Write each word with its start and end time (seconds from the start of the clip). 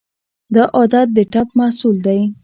دا 0.53 0.63
عادت 0.77 1.07
د 1.15 1.17
ټپ 1.31 1.47
محصول 1.59 1.95
دی. 2.05 2.19